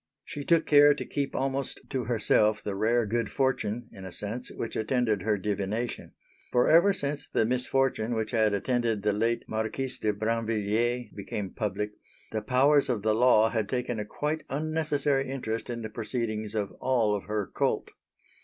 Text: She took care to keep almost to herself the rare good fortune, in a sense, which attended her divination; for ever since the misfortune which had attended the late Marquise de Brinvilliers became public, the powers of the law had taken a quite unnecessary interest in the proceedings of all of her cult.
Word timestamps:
She 0.25 0.43
took 0.43 0.65
care 0.65 0.95
to 0.95 1.05
keep 1.05 1.35
almost 1.35 1.79
to 1.89 2.05
herself 2.05 2.63
the 2.63 2.73
rare 2.73 3.05
good 3.05 3.29
fortune, 3.29 3.87
in 3.91 4.03
a 4.03 4.11
sense, 4.11 4.49
which 4.49 4.75
attended 4.75 5.21
her 5.21 5.37
divination; 5.37 6.13
for 6.51 6.67
ever 6.67 6.91
since 6.91 7.27
the 7.29 7.45
misfortune 7.45 8.15
which 8.15 8.31
had 8.31 8.51
attended 8.51 9.03
the 9.03 9.13
late 9.13 9.43
Marquise 9.47 9.99
de 9.99 10.11
Brinvilliers 10.11 11.11
became 11.15 11.51
public, 11.51 11.91
the 12.31 12.41
powers 12.41 12.89
of 12.89 13.03
the 13.03 13.13
law 13.13 13.51
had 13.51 13.69
taken 13.69 13.99
a 13.99 14.03
quite 14.05 14.43
unnecessary 14.49 15.29
interest 15.29 15.69
in 15.69 15.83
the 15.83 15.89
proceedings 15.91 16.55
of 16.55 16.71
all 16.79 17.13
of 17.15 17.25
her 17.25 17.45
cult. 17.53 17.91